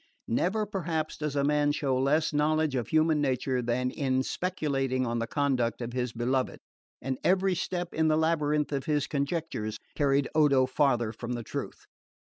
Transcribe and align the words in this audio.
Never 0.27 0.65
perhaps 0.65 1.15
does 1.15 1.35
a 1.35 1.43
man 1.43 1.71
show 1.71 1.95
less 1.95 2.33
knowledge 2.33 2.73
of 2.73 2.87
human 2.87 3.21
nature 3.21 3.61
than 3.61 3.91
in 3.91 4.23
speculating 4.23 5.05
on 5.05 5.19
the 5.19 5.27
conduct 5.27 5.79
of 5.79 5.93
his 5.93 6.11
beloved; 6.11 6.57
and 7.03 7.19
every 7.23 7.53
step 7.53 7.93
in 7.93 8.07
the 8.07 8.17
labyrinth 8.17 8.71
of 8.71 8.85
his 8.85 9.05
conjectures 9.05 9.77
carried 9.95 10.27
Odo 10.33 10.65
farther 10.65 11.11
from 11.13 11.33
the 11.33 11.43
truth. 11.43 11.85